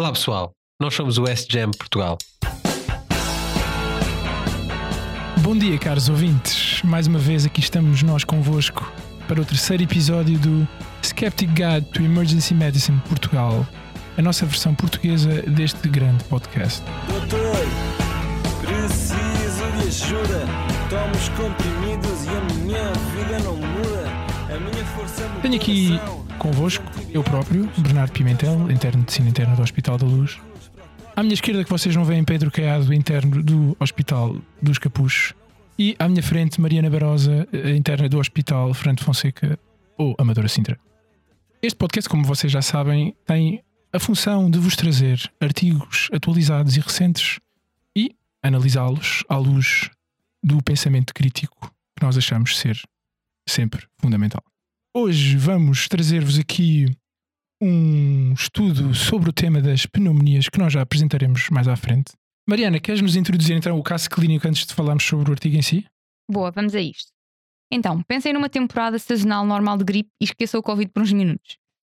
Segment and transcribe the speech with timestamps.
[0.00, 2.16] Olá pessoal, nós somos o West Jam Portugal.
[5.40, 6.80] Bom dia, caros ouvintes.
[6.84, 8.92] Mais uma vez aqui estamos nós convosco
[9.26, 10.68] para o terceiro episódio do
[11.02, 13.66] Skeptic Guide to Emergency Medicine Portugal,
[14.16, 16.80] a nossa versão portuguesa deste grande podcast.
[17.08, 17.56] Doutor,
[18.60, 20.46] preciso de ajuda.
[20.88, 24.07] Tomo os comprimidos e a minha vida não muda.
[25.42, 25.90] Tenho aqui
[26.38, 30.38] convosco, eu próprio, Bernardo Pimentel, interno de medicina interna do Hospital da Luz.
[31.14, 35.34] À minha esquerda, que vocês não veem, Pedro Caiado, interno do Hospital dos Capuchos.
[35.78, 39.58] E à minha frente, Mariana Barosa, eh, interna do Hospital Fernando Fonseca,
[39.98, 40.78] ou Amadora Sintra.
[41.60, 43.62] Este podcast, como vocês já sabem, tem
[43.92, 47.38] a função de vos trazer artigos atualizados e recentes
[47.94, 49.90] e analisá-los à luz
[50.42, 52.80] do pensamento crítico que nós achamos ser
[53.58, 54.40] sempre fundamental.
[54.94, 56.86] Hoje vamos trazer-vos aqui
[57.60, 62.12] um estudo sobre o tema das pneumonias que nós já apresentaremos mais à frente.
[62.48, 65.62] Mariana, queres nos introduzir então o caso clínico antes de falarmos sobre o artigo em
[65.62, 65.84] si?
[66.30, 67.10] Boa, vamos a isto.
[67.68, 71.58] Então, pensem numa temporada sazonal normal de gripe e esqueçam o Covid por uns minutos.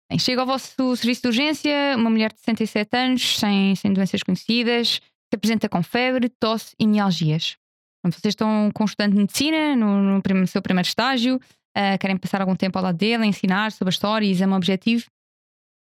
[0.09, 4.23] Bem, chega ao vosso serviço de urgência uma mulher de 67 anos, sem, sem doenças
[4.23, 7.57] conhecidas, que apresenta com febre, tosse e mialgias.
[8.03, 11.39] Vocês estão com estudante de medicina no, no seu primeiro estágio,
[11.75, 15.06] ah, querem passar algum tempo ao lado dele, ensinar sobre a história e exame objetivo.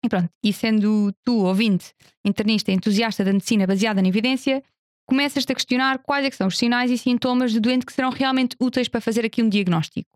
[0.05, 1.93] E pronto, e sendo tu, ouvinte,
[2.25, 4.63] internista entusiasta da medicina baseada na evidência,
[5.09, 8.11] começas-te a questionar quais é que são os sinais e sintomas do doente que serão
[8.11, 10.09] realmente úteis para fazer aqui um diagnóstico.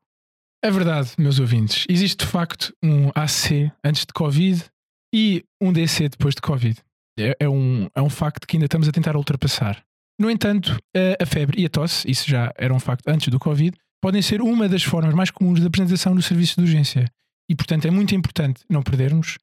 [0.65, 1.85] É verdade, meus ouvintes.
[1.89, 4.65] Existe de facto um AC antes de Covid
[5.13, 6.81] e um DC depois de Covid.
[7.19, 9.83] É, é um, é um facto que ainda estamos a tentar ultrapassar.
[10.23, 10.79] No entanto,
[11.21, 14.41] a, febre e a tosse, isso já era um facto antes do Covid, podem ser
[14.41, 17.11] uma das formas mais comuns de apresentação no serviço de urgência.
[17.51, 19.37] E, portanto, é muito importante não perdermos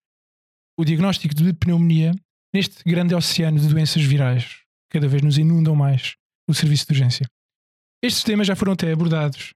[0.79, 2.13] o diagnóstico de pneumonia
[2.55, 4.45] neste grande oceano de doenças virais
[4.89, 6.15] que cada vez nos inundam mais
[6.47, 7.27] no serviço de urgência.
[8.01, 9.53] Estes temas já foram até abordados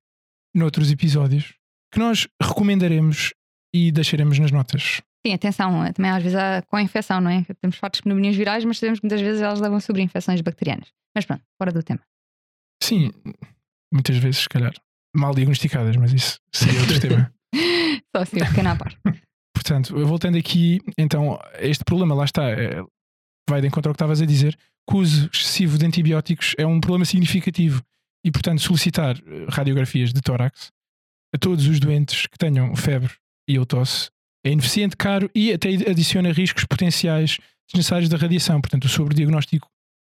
[0.53, 1.53] noutros episódios
[1.89, 3.33] que nós recomendaremos
[3.73, 5.01] e deixaremos nas notas.
[5.25, 7.45] Sim, atenção, também às vezes há com a infecção, não é?
[7.61, 10.91] Temos fortes pneumonias virais, mas sabemos que muitas vezes elas levam sobre infecções bacterianas.
[11.15, 12.01] Mas pronto, fora do tema.
[12.81, 13.11] Sim,
[13.93, 14.73] muitas vezes, se calhar,
[15.15, 17.33] mal diagnosticadas, mas isso seria outro tema.
[18.15, 18.99] Só assim, pequeno à parte.
[19.55, 22.83] Portanto, voltando aqui, então, este problema, lá está, é,
[23.49, 24.57] vai de encontro ao que estavas a dizer,
[24.89, 27.81] que o uso excessivo de antibióticos é um problema significativo
[28.25, 30.71] e, portanto, solicitar eh, radiografias de tórax
[31.33, 33.13] a todos os doentes que tenham febre
[33.47, 34.09] e ou tosse
[34.45, 37.37] é ineficiente, caro e até adiciona riscos potenciais
[37.67, 38.59] desnecessários da radiação.
[38.61, 39.67] Portanto, o sobrediagnóstico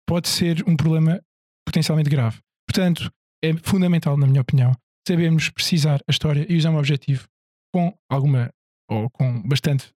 [0.07, 1.21] pode ser um problema
[1.65, 2.39] potencialmente grave.
[2.67, 3.11] Portanto,
[3.43, 4.75] é fundamental, na minha opinião,
[5.07, 7.27] sabermos precisar a história e usar um objetivo
[7.73, 8.49] com alguma
[8.89, 9.91] ou com bastante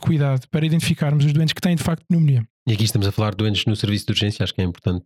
[0.00, 2.46] cuidado para identificarmos os doentes que têm de facto pneumonia.
[2.66, 5.04] E aqui estamos a falar de doentes no serviço de urgência, acho que é importante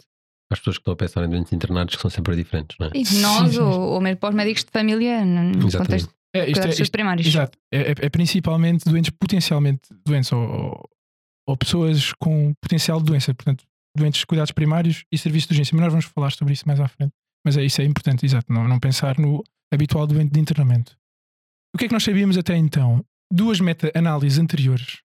[0.49, 2.89] para as pessoas que estão a pensar em doentes internados que são sempre diferentes, não
[2.89, 2.91] é?
[2.95, 5.77] E nós, ou, ou mesmo para os médicos de família, no no Exatamente.
[5.77, 7.27] contexto É, isto é, isto- primários.
[7.27, 7.59] exato.
[7.73, 10.91] É, é- é principalmente doentes potencialmente doentes ou, ou-
[11.49, 13.65] ou pessoas com potencial de doença, portanto,
[13.97, 15.75] doentes de cuidados primários e serviço de urgência.
[15.75, 17.13] Mas nós vamos falar sobre isso mais à frente.
[17.45, 20.97] Mas é isso, é importante, exato, não, não pensar no habitual doente de internamento.
[21.75, 23.05] O que é que nós sabíamos até então?
[23.33, 25.01] Duas meta-análises anteriores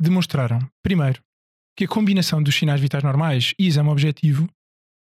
[0.00, 1.20] demonstraram, primeiro,
[1.76, 4.48] que a combinação dos sinais vitais normais e exame objetivo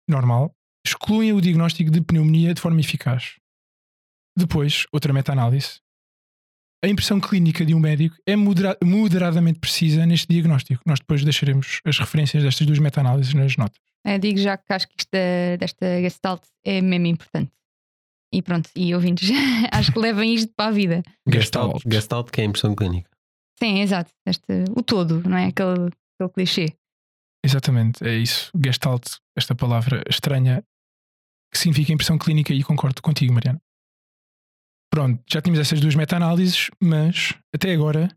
[0.09, 0.53] normal
[0.87, 3.37] excluem o diagnóstico de pneumonia de forma eficaz.
[4.37, 5.81] Depois, outra meta-análise.
[6.85, 10.83] A impressão clínica de um médico é modera- moderadamente precisa neste diagnóstico.
[10.87, 13.81] Nós depois deixaremos as referências destas duas meta-análises nas notas.
[14.05, 17.51] Eu digo já que acho que isto da- desta Gestalt é mesmo importante.
[18.33, 19.31] E pronto, e ouvintes,
[19.73, 21.03] acho que levem isto para a vida.
[21.27, 23.09] Gestalt, Gestalt que é a impressão clínica.
[23.59, 24.13] Sim, exato.
[24.27, 25.47] Este, o todo, não é?
[25.47, 25.89] Aquele,
[26.21, 26.67] aquele clichê.
[27.45, 28.51] Exatamente, é isso.
[28.63, 30.63] Gestalt, esta palavra estranha
[31.51, 33.61] que significa impressão clínica e concordo contigo, Mariana.
[34.97, 38.09] Pronto, já tínhamos essas duas meta-análises, mas até agora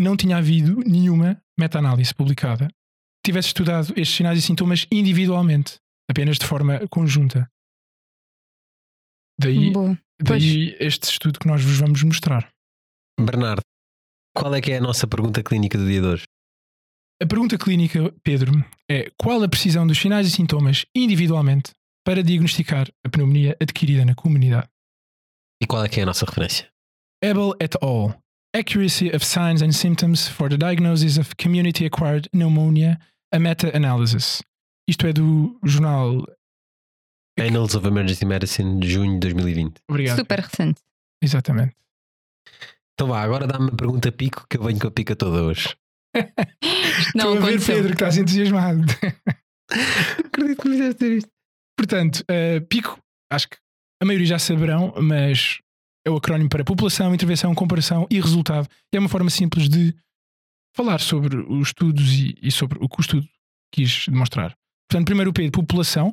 [0.00, 5.76] não tinha havido nenhuma meta-análise publicada que tivesse estudado estes sinais e sintomas individualmente,
[6.10, 7.46] apenas de forma conjunta.
[9.38, 9.74] Daí,
[10.22, 12.50] daí este estudo que nós vos vamos mostrar.
[13.20, 13.60] Bernardo,
[14.34, 16.24] qual é que é a nossa pergunta clínica do dia de hoje?
[17.22, 18.52] A pergunta clínica, Pedro,
[18.90, 24.14] é qual a precisão dos sinais e sintomas individualmente para diagnosticar a pneumonia adquirida na
[24.14, 24.71] comunidade?
[25.62, 26.68] E qual é que é a nossa referência?
[27.22, 28.20] Abel et al.
[28.52, 32.98] Accuracy of Signs and Symptoms for the Diagnosis of Community Acquired Pneumonia,
[33.32, 34.42] a Meta-Analysis.
[34.88, 36.26] Isto é do jornal.
[37.38, 39.80] Annals of Emergency Medicine de junho de 2020.
[39.88, 40.16] Obrigado.
[40.16, 40.80] Super recente.
[41.22, 41.76] Exatamente.
[42.94, 45.76] Então vá, agora dá-me uma pergunta pico que eu venho com a pica toda hoje.
[47.14, 47.64] Não Estou a ver.
[47.64, 48.82] Pedro que estás entusiasmado.
[50.26, 51.30] Acredito que me fizeste dizer isto.
[51.78, 52.98] Portanto, eh, PICO,
[53.30, 53.61] acho que
[54.02, 55.60] a maioria já saberão, mas
[56.04, 58.68] é o acrónimo para População, Intervenção, Comparação e Resultado.
[58.92, 59.94] E é uma forma simples de
[60.74, 63.28] falar sobre os estudos e, e sobre o que o estudo
[63.72, 64.56] quis demonstrar.
[64.90, 66.12] Portanto, primeiro o P de População.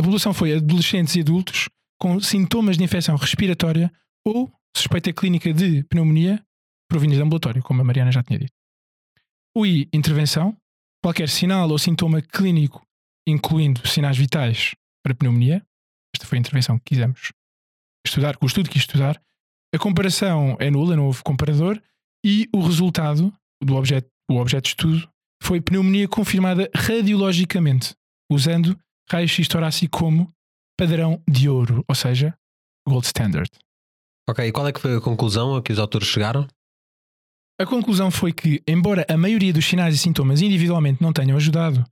[0.00, 1.68] A população foi adolescentes e adultos
[2.00, 3.92] com sintomas de infecção respiratória
[4.24, 6.42] ou suspeita clínica de pneumonia
[6.88, 8.52] provindos de ambulatório, como a Mariana já tinha dito.
[9.54, 10.56] O I, intervenção.
[11.04, 12.82] Qualquer sinal ou sintoma clínico,
[13.28, 14.74] incluindo sinais vitais
[15.04, 15.62] para pneumonia.
[16.16, 17.30] Esta foi a intervenção que quisemos
[18.06, 19.20] estudar, que o estudo quis estudar.
[19.74, 21.78] A comparação é nula, não houve comparador.
[22.24, 23.30] E o resultado
[23.62, 25.08] do objeto, o objeto de estudo
[25.42, 27.94] foi pneumonia confirmada radiologicamente,
[28.32, 28.78] usando
[29.10, 30.32] raio-x torácico como
[30.78, 32.34] padrão de ouro, ou seja,
[32.88, 33.50] gold standard.
[34.26, 36.48] Ok, e qual é que foi a conclusão a que os autores chegaram?
[37.60, 41.84] A conclusão foi que, embora a maioria dos sinais e sintomas individualmente não tenham ajudado,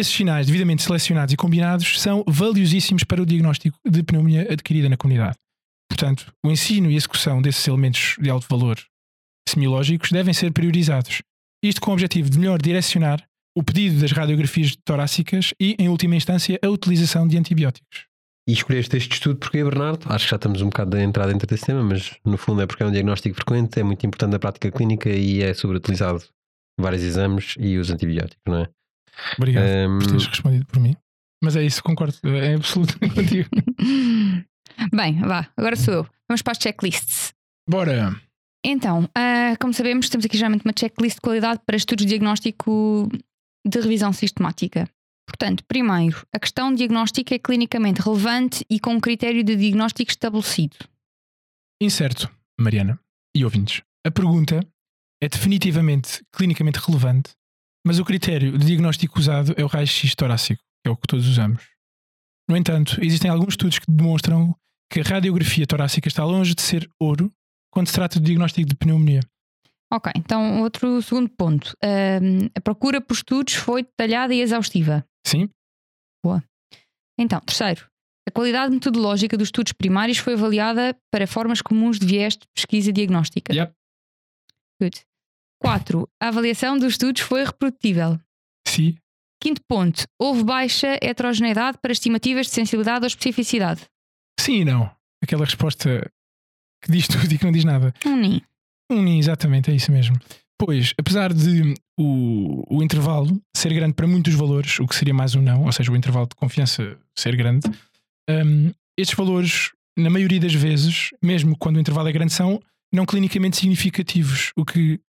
[0.00, 4.96] esses sinais devidamente selecionados e combinados são valiosíssimos para o diagnóstico de pneumonia adquirida na
[4.96, 5.36] comunidade.
[5.88, 8.78] Portanto, o ensino e execução desses elementos de alto valor
[9.48, 11.22] semiológicos devem ser priorizados.
[11.62, 13.22] Isto com o objetivo de melhor direcionar
[13.56, 18.06] o pedido das radiografias torácicas e, em última instância, a utilização de antibióticos.
[18.48, 20.06] E escolheste este estudo porque, Bernardo?
[20.08, 22.66] Acho que já estamos um bocado da entrada dentro desse tema, mas no fundo é
[22.66, 26.22] porque é um diagnóstico frequente, é muito importante na prática clínica e é sobreutilizado
[26.80, 28.68] vários exames e os antibióticos, não é?
[29.36, 30.96] Obrigado Ehm, por teres respondido por mim.
[31.42, 33.48] Mas é isso, concordo, é absoluto contigo.
[34.92, 36.06] Bem, vá, agora sou eu.
[36.28, 37.32] Vamos para as checklists.
[37.68, 38.14] Bora!
[38.64, 43.08] Então, ah, como sabemos, temos aqui geralmente uma checklist de qualidade para estudos de diagnóstico
[43.66, 44.88] de revisão sistemática.
[45.26, 50.76] Portanto, primeiro, a questão diagnóstica é clinicamente relevante e com um critério de diagnóstico estabelecido.
[51.80, 52.28] Incerto,
[52.60, 52.98] Mariana
[53.34, 53.82] e ouvintes.
[54.06, 54.60] A pergunta
[55.22, 57.34] é definitivamente clinicamente relevante,
[57.86, 61.26] mas o critério de diagnóstico usado é o raio-x torácico, que é o que todos
[61.26, 61.68] usamos.
[62.48, 64.54] No entanto, existem alguns estudos que demonstram
[64.92, 67.32] que a radiografia torácica está longe de ser ouro
[67.72, 69.20] quando se trata de diagnóstico de pneumonia.
[69.92, 71.76] Ok, então outro segundo ponto.
[72.56, 75.04] A procura por estudos foi detalhada e exaustiva.
[75.26, 75.48] Sim?
[77.18, 77.86] Então, terceiro,
[78.26, 82.92] a qualidade metodológica dos estudos primários foi avaliada para formas comuns de viés de pesquisa
[82.92, 83.52] diagnóstica.
[83.52, 83.74] Yep.
[84.80, 85.00] Good.
[85.60, 88.18] Quatro, a avaliação dos estudos foi reprodutível.
[88.66, 88.96] Sim.
[89.42, 93.82] Quinto ponto, houve baixa heterogeneidade para estimativas de sensibilidade ou especificidade.
[94.38, 94.90] Sim e não.
[95.22, 96.10] Aquela resposta
[96.82, 97.94] que diz tudo e que não diz nada.
[98.04, 98.42] Um nem.
[98.90, 100.16] Um NIN, exatamente, é isso mesmo.
[100.58, 105.34] Pois, apesar de o, o intervalo ser grande para muitos valores, o que seria mais
[105.34, 107.70] um não, ou seja, o intervalo de confiança ser grande,
[108.28, 112.60] hum, estes valores, na maioria das vezes, mesmo quando o intervalo é grande, são
[112.92, 115.00] não clinicamente significativos, o que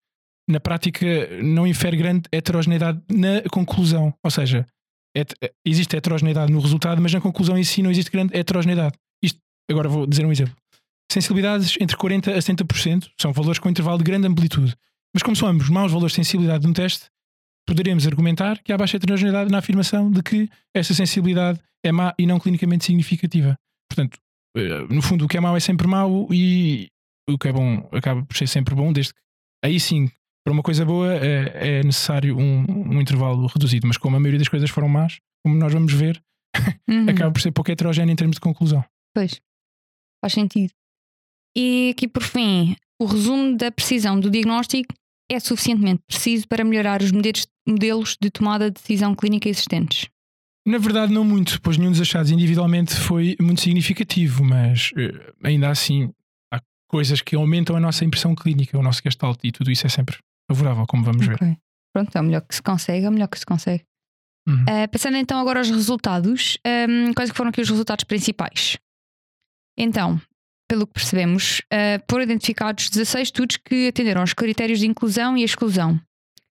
[0.51, 1.06] na prática
[1.44, 4.13] não infere grande heterogeneidade na conclusão.
[4.24, 4.65] Ou seja,
[5.18, 5.33] het-
[5.65, 8.95] existe heterogeneidade no resultado, mas na conclusão em si não existe grande heterogeneidade.
[9.24, 9.39] Isto,
[9.69, 10.56] agora vou dizer um exemplo.
[11.12, 14.75] Sensibilidades entre 40% a 70% são valores com intervalo de grande amplitude.
[15.13, 17.07] Mas como são ambos maus valores de sensibilidade no teste,
[17.68, 22.25] poderemos argumentar que há baixa heterogeneidade na afirmação de que essa sensibilidade é má e
[22.25, 23.57] não clinicamente significativa.
[23.89, 24.18] Portanto,
[24.56, 26.88] eh, no fundo, o que é mau é sempre mau e
[27.30, 29.19] o que é bom acaba por ser sempre bom, desde que
[29.65, 30.09] aí sim,
[30.44, 33.88] para uma coisa boa, é, é necessário um, um intervalo reduzido.
[33.88, 36.21] Mas como a maioria das coisas foram más, como nós vamos ver,
[36.90, 37.10] Uhum.
[37.10, 38.83] acaba por ser pouco heterogéneo em termos de conclusão.
[39.16, 39.40] Pois.
[40.24, 40.71] Faz sentido.
[41.56, 44.94] E aqui por fim, o resumo da precisão do diagnóstico
[45.31, 50.10] é suficientemente preciso para melhorar os modelos, de tomada de decisão clínica existentes.
[50.68, 55.69] Na verdade, não muito, pois nenhum dos achados individualmente foi muito significativo, mas eh, ainda
[55.69, 56.12] assim
[56.54, 59.90] há coisas que aumentam a nossa impressão clínica, o nosso gestalt, e tudo isso é
[59.90, 60.18] sempre
[60.56, 61.36] favorável, como vamos ver.
[61.36, 61.58] Ok.
[61.94, 63.84] Pronto, é o melhor que se consegue, é o melhor que se consegue.
[64.48, 64.66] Uhum.
[64.68, 68.78] Ah, passando então agora aos resultados, ahm, quais é foram aqui os resultados principais?
[69.78, 70.20] Então,
[70.68, 75.44] pelo que percebemos, ah, foram identificados 16 estudos que atenderam aos critérios de inclusão e
[75.44, 76.00] exclusão.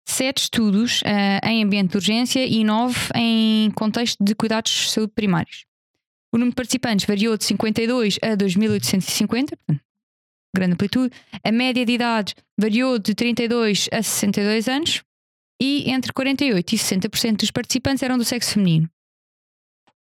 [0.07, 5.13] 7 estudos ah, em ambiente de urgência e 9 em contexto de cuidados de saúde
[5.15, 5.65] primários.
[6.33, 9.84] O número de participantes variou de 52 a 2.850, portanto,
[10.55, 11.15] grande amplitude.
[11.43, 15.03] A média de idade variou de 32 a 62 anos
[15.61, 18.89] e entre 48% e 60% dos participantes eram do sexo feminino.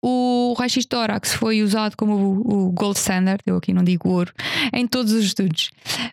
[0.04, 4.32] O raio-x tórax foi usado como o, gold standard, eu aqui não digo ouro,
[4.72, 5.70] em todos os estudos.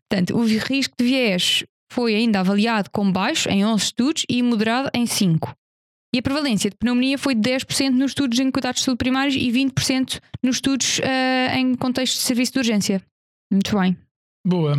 [0.07, 4.91] Portanto, o risco de viés foi ainda avaliado como baixo em 11 estudos e moderado
[4.93, 5.55] em 5.
[6.13, 9.35] E a prevalência de pneumonia foi de 10% nos estudos em cuidados de saúde primários
[9.35, 13.01] e 20% nos estudos ah, em contexto de serviço de urgência.
[13.51, 13.97] Muito bem.
[14.45, 14.75] Boa.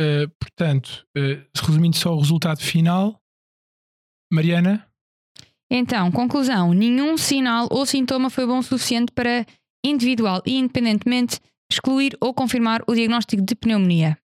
[0.00, 3.20] Eh, portanto, eh, resumindo só o resultado final,
[4.32, 4.88] Mariana,
[5.70, 9.46] Então, conclusão: nenhum sinal ou sintoma foi bom o suficiente para
[9.84, 11.40] individual e independentemente
[11.70, 14.18] excluir ou confirmar o diagnóstico de pneumonia.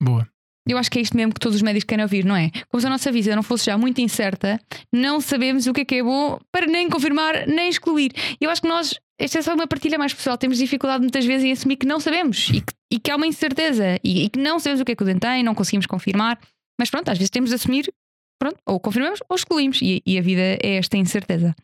[0.00, 0.28] boa.
[0.70, 2.50] Eu acho que é isto mesmo que todos os médicos querem ouvir, não é?
[2.68, 4.60] Como se a nossa vida não fosse já muito incerta,
[4.92, 8.12] não sabemos o que é que é bom para nem confirmar nem excluir.
[8.38, 11.44] Eu acho que nós, esta é só uma partilha mais pessoal, temos dificuldade muitas vezes
[11.44, 14.38] em assumir que não sabemos e que, e que há uma incerteza e, e que
[14.38, 16.38] não sabemos o que é que o dente tem, não conseguimos confirmar.
[16.78, 17.92] Mas pronto, às vezes temos de assumir,
[18.40, 19.80] pronto, ou confirmamos ou excluímos.
[19.82, 21.54] E, e a vida é esta incerteza.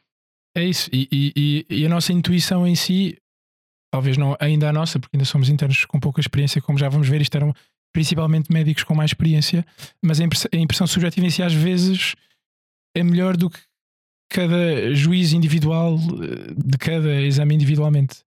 [0.57, 0.91] É isso.
[0.93, 3.17] E, e- a nossa intuição em si,
[3.93, 7.09] talvez não ainda a nossa, porque ainda somos internos com pouca experiência, como já vamos
[7.09, 7.55] ver, isto eram
[7.93, 9.65] principalmente médicos com mais experiência,
[10.03, 12.17] mas a impressão, a impressão subjetiva em si às vezes
[12.97, 13.61] é melhor do que
[14.31, 15.97] cada juiz individual
[16.57, 18.23] de cada exame individualmente.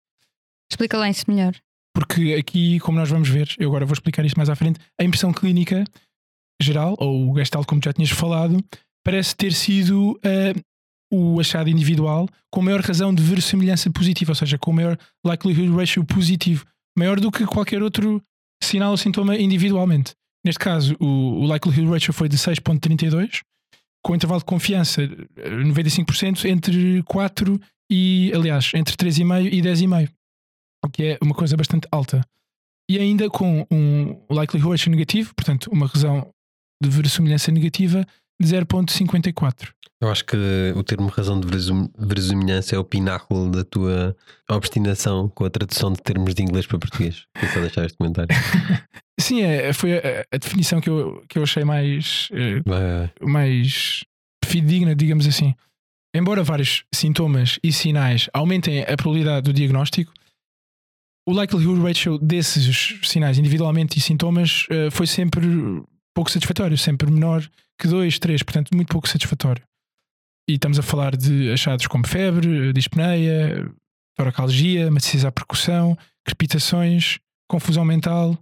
[0.71, 1.55] Explica lá isso melhor.
[1.95, 5.05] Porque aqui, como nós vamos ver, eu agora vou explicar isto mais à frente, a
[5.05, 5.85] impressão clínica
[6.61, 8.63] geral, ou o gestalt, como já tinhas falado,
[9.05, 10.55] parece ter sido eh,
[11.13, 16.05] o achado individual com maior razão de verossimilhança positiva, ou seja, com maior likelihood ratio
[16.05, 16.65] positivo,
[16.97, 18.23] maior do que qualquer outro
[18.63, 20.15] sinal ou sintoma individualmente.
[20.45, 23.43] Neste caso, o, o likelihood ratio foi de 6,32,
[24.05, 30.11] com intervalo de confiança eh, 95% entre 4 e, aliás, entre 3,5 e 10,5
[30.85, 32.23] o que é uma coisa bastante alta.
[32.89, 36.31] E ainda com um likelihood negativo, portanto, uma razão
[36.83, 38.07] de verossimilhança negativa
[38.43, 39.71] 0.54.
[40.01, 40.37] Eu acho que
[40.77, 41.49] o termo razão de
[41.99, 44.15] verossimilhança é o pináculo da tua
[44.51, 47.25] obstinação com a tradução de termos de inglês para português.
[47.35, 48.29] Queria só deixar este comentário.
[49.19, 52.61] Sim, é, foi a, a definição que eu, que eu achei mais, eh,
[53.25, 54.05] mais
[54.45, 55.55] fidedigna, digamos assim.
[56.15, 60.13] Embora vários sintomas e sinais aumentem a probabilidade do diagnóstico,
[61.27, 65.47] o likelihood ratio desses sinais individualmente e sintomas eh, foi sempre
[66.15, 69.63] pouco satisfatório, sempre menor que 2, 3, portanto, muito pouco satisfatório.
[70.49, 73.71] E estamos a falar de achados como febre, dispneia,
[74.17, 77.19] toracalgia, maciez à percussão, crepitações,
[77.49, 78.39] confusão mental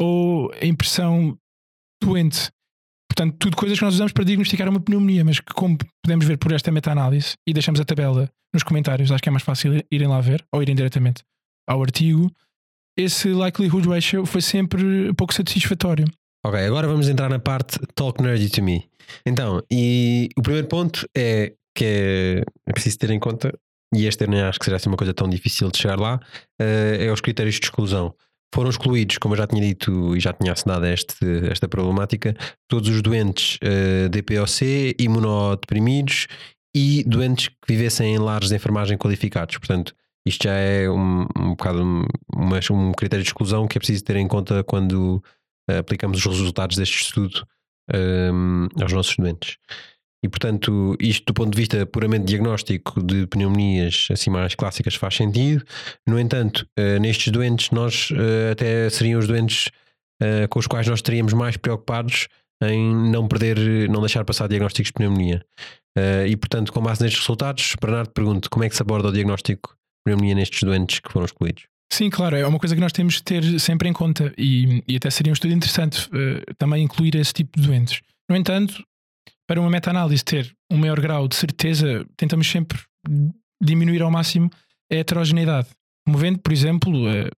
[0.00, 1.36] ou a impressão
[2.02, 2.50] doente.
[3.10, 6.38] Portanto, tudo coisas que nós usamos para diagnosticar uma pneumonia, mas que, como podemos ver
[6.38, 10.06] por esta meta-análise, e deixamos a tabela nos comentários, acho que é mais fácil irem
[10.06, 11.22] lá ver, ou irem diretamente
[11.66, 12.30] ao artigo,
[12.96, 16.04] esse likelihood ratio foi sempre pouco satisfatório.
[16.48, 18.88] Ok, agora vamos entrar na parte Talk Nerdy to Me.
[19.26, 23.52] Então, e o primeiro ponto é que é, é preciso ter em conta,
[23.94, 26.18] e este eu nem acho que seja assim uma coisa tão difícil de chegar lá,
[26.58, 28.14] eh, é os critérios de exclusão.
[28.54, 31.16] Foram excluídos, como eu já tinha dito e já tinha assinado este,
[31.50, 32.34] esta problemática,
[32.66, 36.28] todos os doentes eh, DPOC, imunodeprimidos
[36.74, 39.58] e doentes que vivessem em lares de enfermagem qualificados.
[39.58, 39.94] Portanto,
[40.26, 44.02] isto já é um, um bocado um, uma- um critério de exclusão que é preciso
[44.02, 45.22] ter em conta quando
[45.78, 47.46] aplicamos os resultados deste estudo
[47.92, 49.56] ehm, aos nossos doentes.
[50.24, 55.14] E portanto, isto do ponto de vista puramente diagnóstico de pneumonias assim mais clássicas faz
[55.14, 55.64] sentido.
[56.06, 59.70] No entanto, eh, nestes doentes, nós eh, até seriam os doentes
[60.20, 62.26] eh, com os quais nós estaríamos mais preocupados
[62.62, 65.44] em não perder, não deixar passar diagnósticos de pneumonia.
[65.96, 69.12] Eh, e portanto, com base nestes resultados, Bernardo pergunta como é que se aborda o
[69.12, 71.66] diagnóstico de pneumonia nestes doentes que foram excluídos.
[71.90, 74.96] Sim, claro, é uma coisa que nós temos de ter sempre em conta e, e
[74.96, 78.00] até seria um estudo interessante eh, também incluir esse tipo de doentes.
[78.28, 78.84] No entanto,
[79.46, 82.78] para uma meta-análise ter um maior grau de certeza, tentamos sempre
[83.60, 84.50] diminuir ao máximo
[84.92, 85.68] a heterogeneidade,
[86.04, 87.30] promovendo, por exemplo, eh,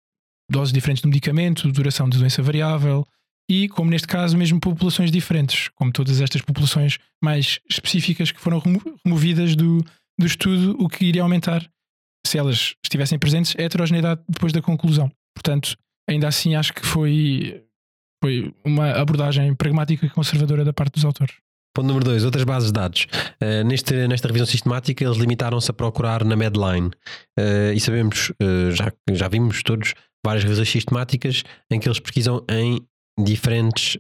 [0.50, 3.06] doses diferentes do medicamento, duração de doença variável
[3.50, 8.58] e, como neste caso, mesmo populações diferentes, como todas estas populações mais específicas que foram
[8.58, 9.84] remo- removidas do,
[10.18, 11.68] do estudo, o que iria aumentar
[12.28, 15.10] se elas estivessem presentes, a heterogeneidade depois da conclusão.
[15.34, 15.76] Portanto,
[16.08, 17.62] ainda assim acho que foi,
[18.22, 21.34] foi uma abordagem pragmática e conservadora da parte dos autores.
[21.74, 23.06] Ponto número 2, outras bases de dados.
[23.40, 26.88] Uh, neste, nesta revisão sistemática, eles limitaram-se a procurar na Medline.
[27.38, 29.94] Uh, e sabemos, uh, já, já vimos todos,
[30.24, 32.80] várias revisões sistemáticas em que eles pesquisam em
[33.20, 33.98] diferentes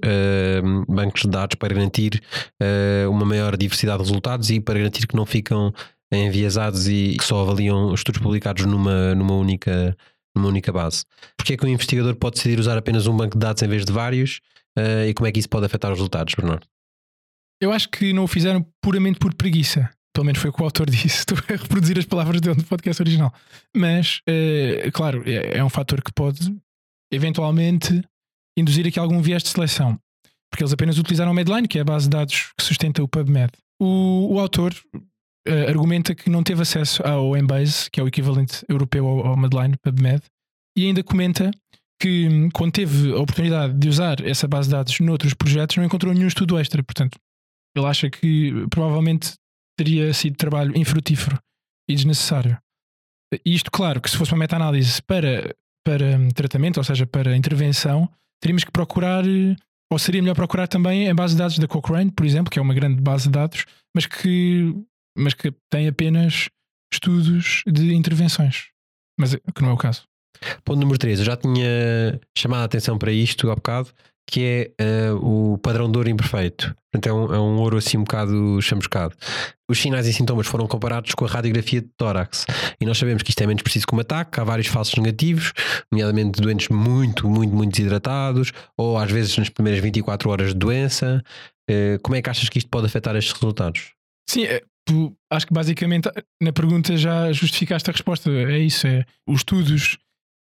[0.86, 2.22] bancos de dados para garantir
[3.10, 5.74] uma maior diversidade de resultados e para garantir que não ficam
[6.12, 9.96] enviesados e que só avaliam estudos publicados numa, numa, única,
[10.34, 11.04] numa única base.
[11.36, 13.84] Porque é que o investigador pode decidir usar apenas um banco de dados em vez
[13.84, 14.40] de vários
[14.78, 16.66] uh, e como é que isso pode afetar os resultados, Bernardo?
[17.60, 19.90] Eu acho que não o fizeram puramente por preguiça.
[20.14, 21.18] Pelo menos foi o que o autor disse.
[21.18, 23.32] Estou a reproduzir as palavras dele no podcast original.
[23.76, 26.56] Mas, uh, claro, é, é um fator que pode
[27.12, 28.02] eventualmente
[28.58, 29.98] induzir aqui algum viés de seleção.
[30.50, 33.08] Porque eles apenas utilizaram o Medline, que é a base de dados que sustenta o
[33.08, 33.52] PubMed.
[33.80, 34.74] O, o autor
[35.48, 39.36] uh, argumenta que não teve acesso ao Embase, que é o equivalente europeu ao, ao
[39.36, 40.22] Medline, PubMed,
[40.76, 41.50] e ainda comenta
[42.00, 46.14] que quando teve a oportunidade de usar essa base de dados noutros projetos não encontrou
[46.14, 46.82] nenhum estudo extra.
[46.82, 47.18] Portanto,
[47.76, 49.34] ele acha que provavelmente
[49.76, 51.38] teria sido trabalho infrutífero
[51.88, 52.58] e desnecessário.
[53.44, 58.08] Isto, claro, que se fosse uma meta-análise para, para hum, tratamento, ou seja, para intervenção,
[58.40, 59.24] teríamos que procurar,
[59.92, 62.62] ou seria melhor procurar também em base de dados da Cochrane, por exemplo, que é
[62.62, 63.64] uma grande base de dados,
[63.94, 64.74] mas que,
[65.18, 66.48] mas que tem apenas
[66.92, 68.68] estudos de intervenções.
[69.18, 70.04] Mas eh, que não é o caso.
[70.64, 71.18] Ponto número 3.
[71.18, 73.90] Eu já tinha chamado a atenção para isto há bocado,
[74.30, 76.74] que é eh, o padrão de ouro imperfeito.
[76.92, 79.14] Portanto, é um, é um ouro assim um bocado chamuscado.
[79.68, 82.46] Os sinais e sintomas foram comparados com a radiografia de tórax.
[82.80, 84.38] E nós sabemos que isto é menos preciso que um ataque.
[84.38, 85.52] Há vários falsos negativos,
[85.90, 91.22] nomeadamente doentes muito, muito, muito desidratados, ou às vezes nas primeiras 24 horas de doença.
[91.68, 93.92] Eh, como é que achas que isto pode afetar estes resultados?
[94.28, 96.10] Sim, é, tu, acho que basicamente
[96.42, 98.30] na pergunta já justificaste a resposta.
[98.30, 99.98] É isso, é os estudos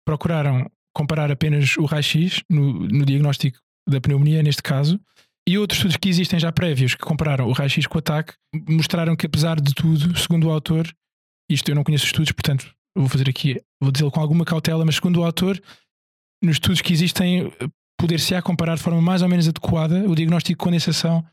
[0.07, 3.59] procuraram comparar apenas o raio-x no, no diagnóstico
[3.89, 5.01] da pneumonia, neste caso,
[5.49, 8.35] e outros estudos que existem já prévios que compararam o raio-x com o ataque
[8.69, 10.87] mostraram que, apesar de tudo, segundo o autor,
[11.51, 14.85] isto eu não conheço os estudos, portanto vou fazer aqui, vou dizê-lo com alguma cautela,
[14.85, 15.61] mas segundo o autor,
[16.43, 17.53] nos estudos que existem,
[17.99, 21.25] poder-se-á comparar de forma mais ou menos adequada o diagnóstico de condensação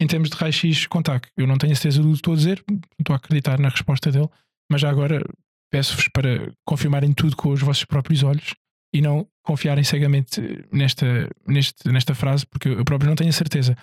[0.00, 1.28] em termos de raio-x com TAC.
[1.36, 2.64] Eu não tenho a certeza do que estou a dizer,
[2.98, 4.28] estou a acreditar na resposta dele,
[4.70, 5.22] mas já agora
[5.70, 8.54] peço-vos para confirmarem tudo com os vossos próprios olhos
[8.94, 10.40] e não confiarem cegamente
[10.72, 13.76] nesta, neste, nesta frase, porque eu próprio não tenho a certeza.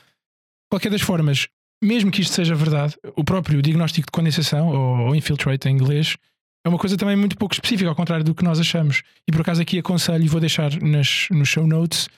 [0.70, 1.48] Qualquer das formas,
[1.84, 6.18] mesmo que isto seja verdade, o próprio diagnóstico de condensação, ou, ou infiltrate em inglês,
[6.66, 9.04] é uma coisa também muito pouco específica, ao contrário do que nós achamos.
[9.28, 12.10] E por acaso aqui aconselho, vou deixar nas, nos show notes,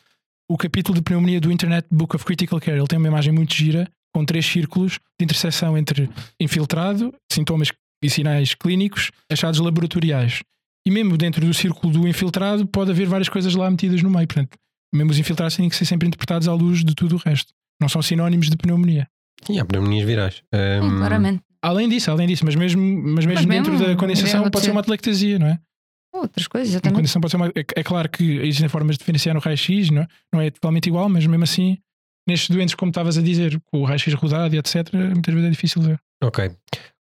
[0.50, 2.78] o capítulo de pneumonia do Internet Book of Critical Care.
[2.78, 7.70] Ele tem uma imagem muito gira, com três círculos de interseção entre infiltrado, sintomas
[8.04, 10.42] e sinais clínicos, achados laboratoriais.
[10.86, 14.26] E mesmo dentro do círculo do infiltrado, pode haver várias coisas lá metidas no meio.
[14.28, 14.58] Portanto,
[14.94, 17.52] mesmo os infiltrados têm que ser sempre interpretados à luz de tudo o resto.
[17.82, 19.08] Não são sinónimos de pneumonia.
[19.50, 20.36] E há pneumonias virais.
[20.36, 21.42] Sim, Ahm, claramente.
[21.62, 24.72] Além disso, além disso, mas mesmo, mas mesmo mesmo dentro da condensação pode ser ser.
[24.72, 25.60] uma atelectasia, não é?
[26.22, 26.96] Outras coisas, Uma exatamente.
[26.96, 30.02] condensação pode ser uma, é, é claro que existem formas de diferenciar no raio-x, não,
[30.02, 30.08] é?
[30.34, 31.78] não é totalmente igual, mas mesmo assim,
[32.28, 35.52] nestes doentes, como estavas a dizer, com o raio-x rodado e etc., muitas vezes é
[35.52, 36.00] difícil ver.
[36.24, 36.52] Ok.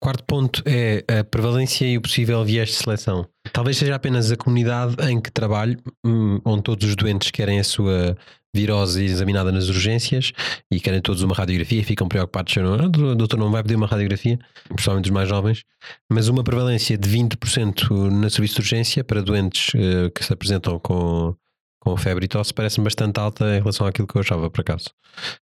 [0.00, 3.27] Quarto ponto é a prevalência e o possível viés de seleção.
[3.53, 7.64] Talvez seja apenas a comunidade em que trabalho, hum, onde todos os doentes querem a
[7.64, 8.16] sua
[8.54, 10.32] virose examinada nas urgências
[10.70, 13.86] e querem todos uma radiografia e ficam preocupados "Ah, o doutor não vai pedir uma
[13.86, 14.38] radiografia,
[14.68, 15.64] principalmente os mais jovens,
[16.10, 20.78] mas uma prevalência de 20% no serviço de urgência para doentes eh, que se apresentam
[20.78, 21.34] com,
[21.80, 24.90] com febre e tosse parece-me bastante alta em relação àquilo que eu achava, por acaso.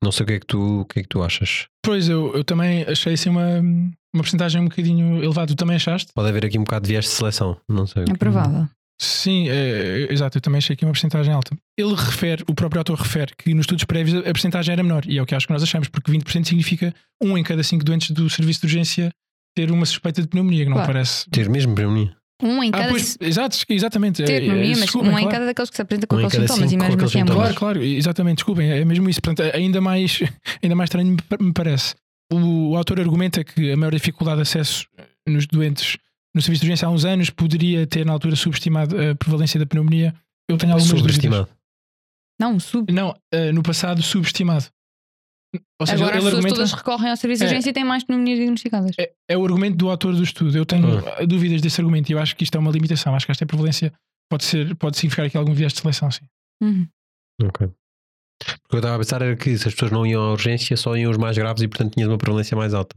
[0.01, 1.67] Não sei o que é que tu, o que é que tu achas.
[1.83, 5.47] Pois, eu, eu também achei assim uma, uma porcentagem um bocadinho elevada.
[5.47, 6.11] Tu também achaste?
[6.13, 8.03] Pode haver aqui um bocado de viés de seleção, não sei.
[8.09, 8.67] É provável.
[9.03, 9.53] Sim, é,
[10.09, 11.55] é, exato, eu também achei aqui uma porcentagem alta.
[11.77, 15.17] Ele refere, o próprio autor refere que nos estudos prévios a porcentagem era menor, e
[15.17, 18.11] é o que acho que nós achamos, porque 20% significa um em cada cinco doentes
[18.11, 19.11] do serviço de urgência
[19.55, 20.93] ter uma suspeita de pneumonia, que não Claro.
[20.93, 21.29] parece.
[21.29, 22.15] Ter mesmo pneumonia.
[22.41, 22.89] Um em Ah, cada.
[22.89, 24.23] pois, exato, exatamente.
[24.23, 25.31] ter é- é- pneumonia, mas desculpem, um em claro.
[25.31, 26.71] cada daqueles que se apresenta com Um em aqueles sintomas.
[26.71, 27.25] Imagina aqueles assim, é.
[27.25, 29.21] Claro, claro, exatamente, desculpem, é mesmo isso.
[29.21, 30.19] Portanto, ainda mais,
[30.63, 31.95] ainda mais estranho me parece.
[32.31, 34.85] O, o autor argumenta que a maior dificuldade de acesso
[35.27, 35.97] nos doentes
[36.35, 39.65] no serviço de urgência há uns anos poderia ter, na altura, subestimado a prevalência da
[39.65, 40.13] pneumonia.
[40.49, 41.15] Eu tenho algumas dúvidas.
[41.15, 41.49] Sobreestimado.
[42.39, 42.91] Não, sub.
[42.91, 44.65] Não, eh, no passado, subestimado.
[45.79, 46.55] Ou seja, Agora as pessoas argumenta.
[46.55, 47.47] todas recorrem ao serviço de É.
[47.49, 48.95] urgência e têm mais pneumonias diagnosticadas.
[48.99, 50.57] É, é o argumento do autor do estudo.
[50.57, 51.17] Eu tenho Ah.
[51.19, 53.13] eh, dúvidas desse argumento e eu acho que isto é uma limitação.
[53.15, 53.93] Acho que esta prevalência
[54.31, 56.25] pode, ser, pode significar aqui algum viés de seleção, sim.
[56.61, 56.87] Uhum.
[57.43, 57.67] Ok.
[57.67, 60.75] O que eu estava a pensar era que se as pessoas não iam à urgência,
[60.75, 62.95] só iam os mais graves e, portanto, tinhas uma prevalência mais alta.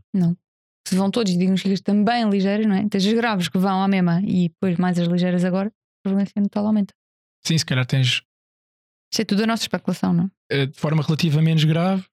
[0.87, 2.89] Se vão todos diagnósticos também ligeiros, não é?
[2.89, 5.73] Tens as graves que vão à mesma e depois mais as ligeiras agora, a
[6.09, 6.95] prevalência no total aumenta.
[7.45, 8.23] Sim, se calhar tens
[9.13, 10.63] Isto é tudo a nossa especulação, não é?
[10.63, 12.05] eh, de forma relativa menos grave,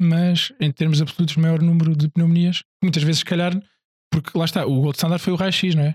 [0.00, 2.62] mas em termos absolutos, maior número de pneumonias.
[2.82, 3.52] Muitas vezes, se calhar,
[4.12, 5.88] porque lá está, o gold standard foi o raio-x, não é?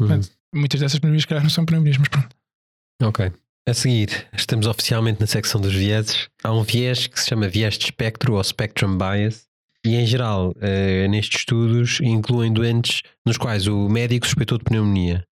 [0.00, 0.08] Uhum.
[0.08, 2.36] Portanto, Muitas dessas pneumonias, se calhar, não são pneumonias, mas pronto.
[3.02, 3.32] Ok.
[3.66, 6.28] A seguir, estamos oficialmente na secção dos vieses.
[6.44, 9.48] Há um viés que se chama viés de espectro ou spectrum bias.
[9.84, 15.24] E em geral, eh, nestes estudos, incluem doentes nos quais o médico suspeitou de pneumonia.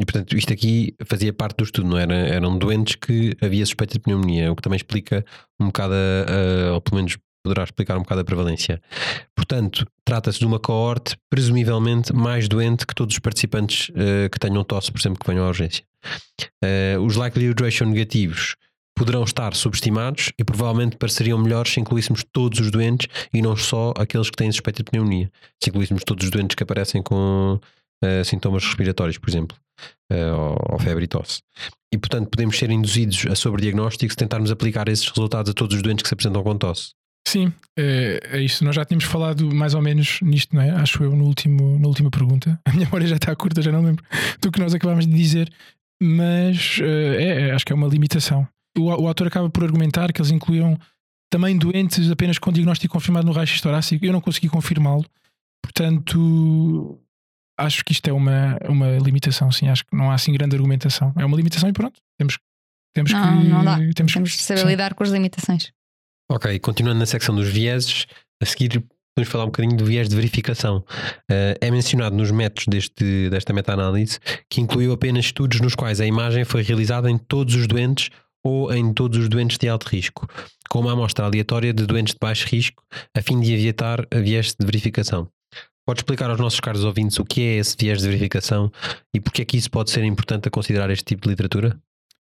[0.00, 2.14] E portanto, isto aqui fazia parte do estudo, não era?
[2.14, 5.24] Eram doentes que havia suspeita de pneumonia, o que também explica
[5.60, 8.80] um bocado, a- ou pelo menos poderá explicar um bocado a prevalência.
[9.34, 14.62] Portanto, trata-se de uma coorte presumivelmente mais doente que todos os participantes eh, que tenham
[14.62, 15.82] tosse, por exemplo, que venham à urgência.
[16.62, 18.54] Eh, os likelihood ratio negativos
[18.98, 23.94] poderão estar subestimados e provavelmente pareceriam melhores se incluíssemos todos os doentes e não só
[23.96, 25.30] aqueles que têm suspeita de pneumonia.
[25.62, 27.60] Se incluíssemos todos os doentes que aparecem com
[28.02, 29.56] eh, sintomas respiratórios, por exemplo,
[30.10, 31.40] eh, ou, ou febre e tosse.
[31.92, 35.82] E portanto podemos ser induzidos a sobrediagnóstico se tentarmos aplicar esses resultados a todos os
[35.82, 36.90] doentes que se apresentam com tosse.
[37.26, 38.64] Sim, é, é isso.
[38.64, 40.70] Nós já tínhamos falado mais ou menos nisto, não é?
[40.70, 42.58] Acho eu, no último, na última pergunta.
[42.64, 44.04] A minha memória já está curta, já não lembro
[44.40, 45.52] do que nós acabámos de dizer,
[46.02, 48.48] mas é, é, acho que é uma limitação.
[48.78, 50.78] O, o autor acaba por argumentar que eles incluíram
[51.30, 54.04] também doentes apenas com diagnóstico confirmado no raio-x torácico.
[54.04, 55.04] Eu não consegui confirmá-lo,
[55.62, 56.98] portanto,
[57.58, 59.68] acho que isto é uma, uma limitação, sim.
[59.68, 61.12] Acho que não há assim grande argumentação.
[61.16, 62.00] É uma limitação e pronto.
[62.18, 62.38] Temos,
[62.94, 63.48] temos Não, que.
[63.48, 63.76] não dá.
[63.94, 64.66] Temos, Temos de saber sim.
[64.66, 65.72] lidar com as limitações.
[66.30, 68.06] Ok, continuando na secção dos vieses,
[68.42, 68.84] a seguir
[69.18, 70.84] podemos falar um bocadinho do viés de verificação.
[71.28, 76.06] Eh, é mencionado nos métodos deste, desta meta-análise que incluiu apenas estudos nos quais a
[76.06, 78.10] imagem foi realizada em todos os doentes
[78.48, 80.26] ou em todos os doentes de alto risco,
[80.68, 82.82] com uma amostra aleatória de doentes de baixo risco,
[83.16, 85.28] a fim de evitar viés de verificação.
[85.86, 88.70] Pode explicar aos nossos caros ouvintes o que é esse viés de verificação
[89.14, 91.78] e porque é que isso pode ser importante a considerar este tipo de literatura?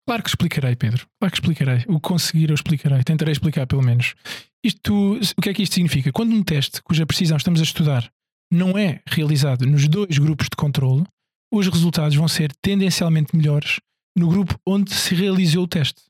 [0.06, 1.06] Claro que explicarei, Pedro.
[1.18, 1.84] Claro que explicarei.
[1.88, 3.02] O que conseguir eu explicarei.
[3.02, 4.14] Tentarei explicar pelo menos.
[4.62, 6.12] Isto, o que é que isto significa?
[6.12, 8.10] Quando um teste cuja precisão estamos a estudar
[8.52, 11.04] não é realizado nos dois grupos de controle,
[11.52, 13.80] os resultados vão ser tendencialmente melhores
[14.16, 16.02] no grupo onde se realizou o teste.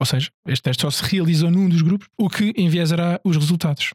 [0.00, 3.92] Ou seja, este teste só se realizou num dos grupos, o que enviesará os resultados.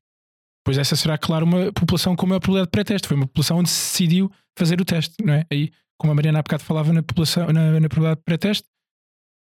[0.66, 3.08] Pois essa será, claro, uma população com maior probabilidade de pré-teste.
[3.08, 5.46] Foi uma população onde se decidiu fazer o teste, não é?
[5.52, 8.68] Aí, como a Mariana há bocado falava na, população, na, na probabilidade de pré-teste,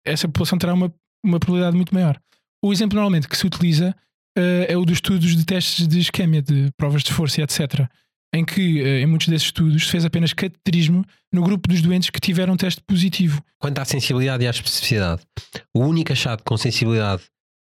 [0.07, 0.93] essa população terá uma,
[1.25, 2.21] uma probabilidade muito maior.
[2.63, 3.95] O exemplo normalmente que se utiliza
[4.37, 7.89] eh, é o dos estudos de testes de isquémia, de provas de força e etc.
[8.35, 12.11] Em que, eh, em muitos desses estudos, se fez apenas cateterismo no grupo dos doentes
[12.11, 13.43] que tiveram teste positivo.
[13.59, 15.23] Quanto à sensibilidade e à especificidade,
[15.75, 17.23] o único achado com sensibilidade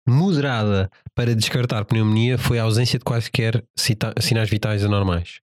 [0.09, 5.41] moderada para descartar pneumonia foi a ausência de quaisquer sinais vitais anormais.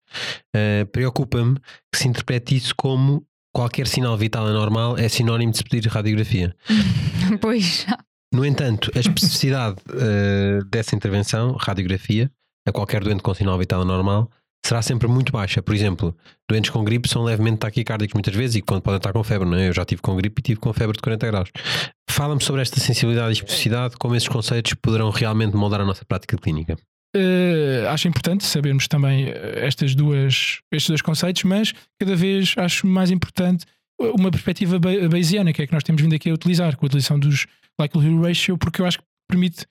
[0.56, 1.58] Uh, Preocupa-me
[1.92, 6.56] que se interprete isso como qualquer sinal vital anormal é sinónimo de se pedir radiografia.
[7.42, 7.86] pois.
[8.34, 12.32] No entanto, a especificidade uh, dessa intervenção, radiografia,
[12.66, 14.30] a qualquer doente com sinal vital anormal,
[14.66, 15.62] será sempre muito baixa.
[15.62, 16.16] Por exemplo,
[16.50, 19.58] doentes com gripe são levemente taquicárdicos muitas vezes e quando podem estar com febre, não
[19.58, 19.70] é?
[19.70, 21.50] Eu já tive com gripe e tive com febre de 40 graus.
[22.10, 26.38] Fala-me sobre esta sensibilidade e especificidade, como esses conceitos poderão realmente moldar a nossa prática
[26.38, 26.76] clínica.
[27.16, 32.88] Eh, acho importante sabermos também eh, estas duas, estes dois conceitos, mas cada vez acho
[32.88, 33.66] mais importante
[34.00, 36.88] uma perspectiva ba- bayesiana, que é que nós temos vindo aqui a utilizar, com a
[36.88, 37.46] utilização dos
[37.80, 39.66] likelihood ratio, porque eu acho que permite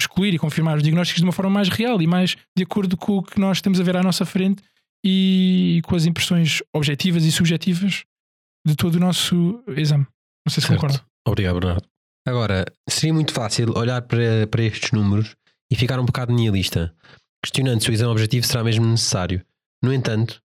[0.00, 3.18] excluir e confirmar os diagnósticos de uma forma mais real e mais de acordo com
[3.18, 4.62] o que nós estamos a ver à nossa frente
[5.04, 8.04] e com as impressões objetivas e subjetivas
[8.66, 10.06] de todo o nosso exame.
[10.46, 10.80] Não sei se Certo.
[10.80, 11.04] concorda.
[11.26, 11.86] Obrigado, Bernardo.
[12.26, 15.36] Agora, seria muito fácil olhar para, para estes números
[15.70, 16.94] e ficar um bocado nihilista,
[17.44, 19.44] questionando se o exame objetivo será mesmo necessário.
[19.82, 20.40] No entanto,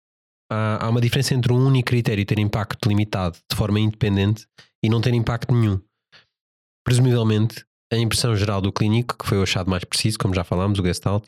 [0.51, 4.47] há, há uma diferença entre um único critério ter impacto limitado de forma independente
[4.85, 5.81] e não ter impacto nenhum.
[6.85, 10.79] Presumivelmente, a impressão geral do clínico, que foi o achado mais preciso, como já falámos,
[10.79, 11.25] o Gestalt,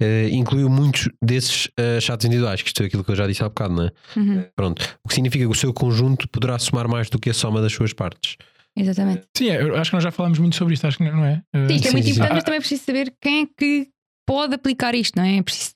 [0.00, 3.42] eh, incluiu muitos desses eh, achados individuais, que isto é aquilo que eu já disse
[3.42, 3.90] há bocado, não é?
[4.16, 4.98] Uhum, Pronto.
[5.04, 7.72] O que significa que o seu conjunto poderá somar mais do que a soma das
[7.72, 8.36] suas partes.
[8.76, 9.24] Exatamente.
[9.36, 11.42] Sim, é, eu acho que nós já falámos muito sobre isto, acho que não é?
[11.52, 12.10] Eh, Sim, isto é sim, muito sim.
[12.12, 13.88] importante, mas também é preciso saber quem é que
[14.26, 15.38] pode aplicar isto, não é?
[15.38, 15.70] É preciso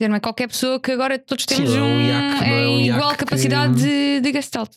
[0.00, 2.44] dizer, não é qualquer pessoa que agora todos Sim, temos não é um um, IAC,
[2.44, 4.70] é é um IAC igual que- capacidade de, de gestalt.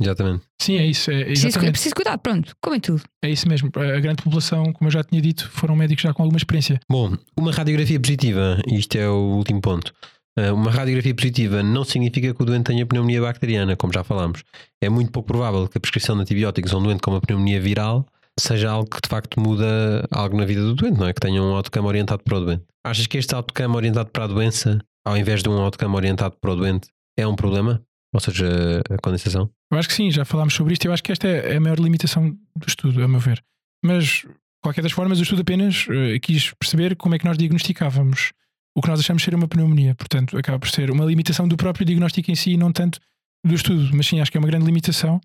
[0.00, 0.44] Exatamente.
[0.60, 1.10] Sim, é isso.
[1.10, 3.02] É, Preciso, é preciso cuidar, pronto, como em tudo.
[3.24, 3.70] É isso mesmo.
[3.76, 6.80] A grande população, como eu já tinha dito, foram médicos já com alguma experiência.
[6.90, 9.92] Bom, uma radiografia positiva, e isto é o último ponto.
[10.36, 14.42] eh, Uma radiografia positiva não significa que o doente tenha pneumonia bacteriana, como já falámos.
[14.82, 17.60] É muito pouco provável que a prescrição de antibióticos a um doente com uma pneumonia
[17.60, 18.04] viral
[18.40, 21.12] seja algo que de facto muda algo na vida do doente, não é?
[21.12, 22.64] Que tenha um outcome orientado para o doente.
[22.84, 26.50] Achas que este outcome orientado para a doença, ao invés de um outcome orientado para
[26.52, 27.80] o doente, é um problema?
[28.12, 29.50] Ou seja, a condensação?
[29.70, 30.84] Eu acho que sim, já falámos sobre isto.
[30.84, 33.42] Eu acho que esta é a maior limitação do estudo, a meu ver.
[33.82, 34.28] Mas, de
[34.62, 38.32] qualquer das formas, o estudo apenas eh, quis perceber como é que nós diagnosticávamos
[38.74, 39.94] o que nós achamos ser uma pneumonia.
[39.94, 43.00] Portanto, acaba por ser uma limitação do próprio diagnóstico em si e não tanto
[43.44, 43.90] do estudo.
[43.94, 45.20] Mas sim, acho que é uma grande limitação.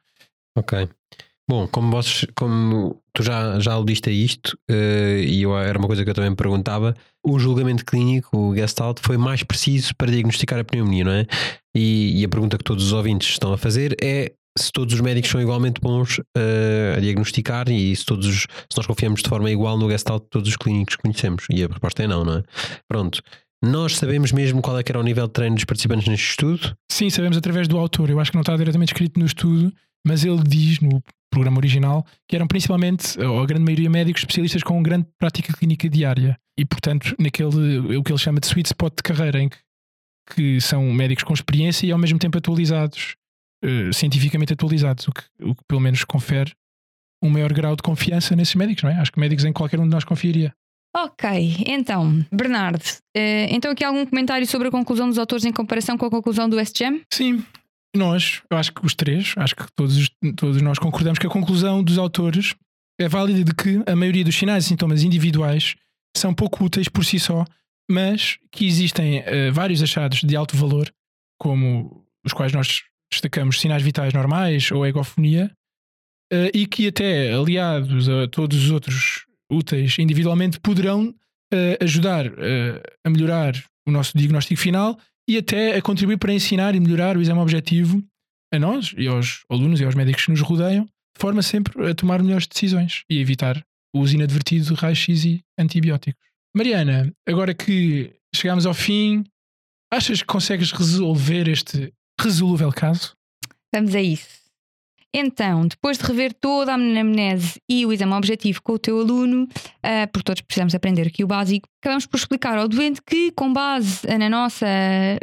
[0.55, 0.89] Ok.
[1.49, 5.87] Bom, como, vocês, como tu já, já aludiste a isto, eh, e eu, era uma
[5.87, 6.93] coisa que eu também me perguntava,
[7.25, 11.25] o julgamento clínico, o Gestalt, foi mais preciso para diagnosticar a pneumonia, não é?
[11.73, 14.99] E, e a pergunta que todos os ouvintes estão a fazer é se todos os
[14.99, 19.29] médicos são igualmente bons eh, a diagnosticar e se, todos, os- se nós confiamos de
[19.29, 21.45] forma igual no Gestalt de todos os clínicos que conhecemos.
[21.49, 22.43] E a resposta é não, não é?
[22.89, 23.21] Pronto.
[23.63, 26.75] Nós sabemos mesmo qual é que era o nível de treino dos participantes neste estudo?
[26.91, 28.09] Sim, sabemos através do autor.
[28.09, 29.71] Eu acho que não está diretamente escrito no estudo,
[30.05, 34.63] mas ele diz no programa original que eram principalmente, ou a grande maioria, médicos especialistas
[34.63, 36.37] com grande prática clínica diária.
[36.57, 39.57] E, portanto, naquele, o que ele chama de sweet spot de carreira, em que,
[40.35, 43.15] que são médicos com experiência e ao mesmo tempo atualizados,
[43.63, 46.53] eh, cientificamente atualizados, o que, o que pelo menos confere
[47.23, 48.95] um maior grau de confiança nesses médicos, não é?
[48.95, 50.53] Acho que médicos em qualquer um de nós confiaria.
[50.95, 52.83] Ok, então, Bernardo,
[53.15, 56.49] eh, então aqui algum comentário sobre a conclusão dos autores em comparação com a conclusão
[56.49, 57.01] do SGM?
[57.11, 57.43] Sim,
[57.97, 61.83] nós, eu acho que os três, acho que todos, todos nós concordamos que a conclusão
[61.83, 62.55] dos autores
[62.99, 65.75] é válida de que a maioria dos sinais e sintomas individuais
[66.15, 67.45] são pouco úteis por si só,
[67.89, 70.91] mas que existem eh, vários achados de alto valor,
[71.39, 75.51] como os quais nós destacamos sinais vitais normais ou egofonia,
[76.31, 81.13] eh, e que até aliados a todos os outros úteis individualmente poderão
[81.53, 82.25] eh, ajudar
[83.05, 83.53] a melhorar
[83.87, 88.03] o nosso diagnóstico final e até a contribuir para ensinar e melhorar o exame objetivo
[88.53, 91.93] a nós e aos alunos e aos médicos que nos rodeiam, de forma sempre a
[91.93, 93.61] tomar melhores decisões e evitar
[93.93, 96.21] o uso inadvertido de raios-x e antibióticos.
[96.55, 99.23] Mariana, agora que chegamos ao fim,
[99.91, 103.15] achas que consegues resolver este resolúvel caso?
[103.73, 104.46] Vamos a isso.
[105.19, 109.47] Então, depois de rever toda a anamnese e o exame objetivo com o teu aluno,
[109.81, 113.51] ah, porque todos precisamos aprender aqui o básico, acabamos por explicar ao doente que, com
[113.51, 114.67] base na nossa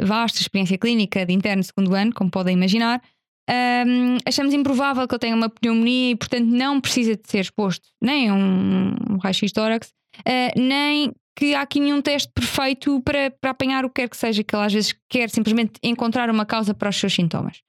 [0.03, 3.01] vasta experiência clínica de interno segundo ano, como podem imaginar,
[3.49, 7.87] ahm, achamos improvável que ele tenha uma pneumonia e, portanto, não precisa de ser exposto
[8.03, 9.93] nem a um, um raio-x tórax,
[10.27, 14.17] ah, nem que há aqui nenhum teste perfeito para, para apanhar o que quer que
[14.17, 17.63] seja, que ele às vezes quer simplesmente encontrar uma causa para os seus sintomas.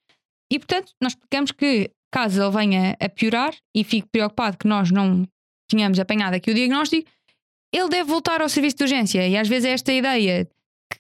[0.52, 4.90] E portanto, nós explicamos que caso ele venha a piorar e fique preocupado que nós
[4.90, 5.28] não
[5.70, 7.06] tínhamos apanhado aqui o diagnóstico,
[7.74, 9.28] ele deve voltar ao serviço de urgência.
[9.28, 10.48] E às vezes é esta ideia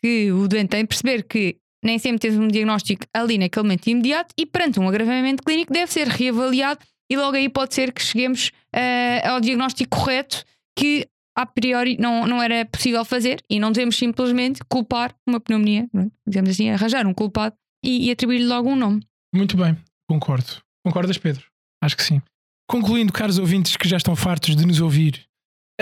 [0.01, 3.88] que o doente tem de perceber que nem sempre temos um diagnóstico ali naquele momento
[3.88, 8.01] imediato e perante um agravamento clínico deve ser reavaliado e logo aí pode ser que
[8.01, 10.43] cheguemos ah, ao diagnóstico correto
[10.78, 15.88] que a priori não, não era possível fazer e não devemos simplesmente culpar uma pneumonia,
[15.95, 16.08] é?
[16.28, 19.01] digamos assim, arranjar um culpado e, e atribuir-lhe logo um nome.
[19.34, 19.78] Muito bem,
[20.10, 20.64] concordo.
[20.86, 21.43] Concordas, Pedro?
[21.82, 22.21] Acho que sim.
[22.69, 25.26] Concluindo, caros ouvintes que já estão fartos de nos ouvir,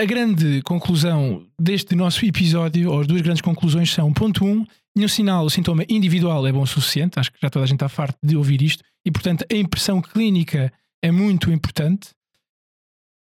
[0.00, 4.66] a grande conclusão deste nosso episódio, ou as duas grandes conclusões são: ponto 1, um,
[4.96, 7.76] nenhum sinal ou sintoma individual é bom o suficiente, acho que já toda a gente
[7.76, 12.08] está farto de ouvir isto, e portanto a impressão clínica é muito importante.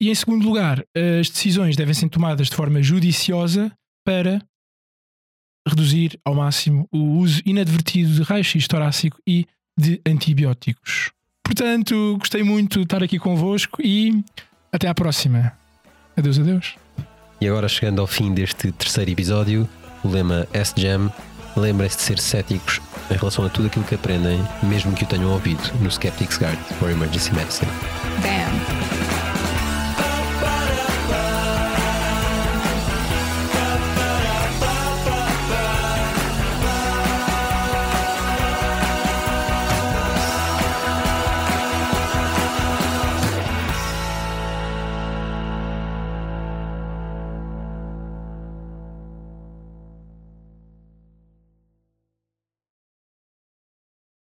[0.00, 0.82] E em segundo lugar,
[1.20, 3.70] as decisões devem ser tomadas de forma judiciosa
[4.06, 4.40] para
[5.68, 9.46] reduzir ao máximo o uso inadvertido de raio-x torácico e
[9.78, 11.12] de antibióticos.
[11.48, 14.22] Portanto, gostei muito de estar aqui convosco e
[14.70, 15.50] até à próxima.
[16.14, 16.76] Adeus, adeus.
[17.40, 19.66] E agora, chegando ao fim deste terceiro episódio,
[20.04, 21.10] o lema S-Jam,
[21.56, 25.32] lembrem-se de ser céticos em relação a tudo aquilo que aprendem, mesmo que o tenham
[25.32, 27.72] ouvido no Skeptics Guide for Emergency Medicine.
[28.20, 28.77] Bam!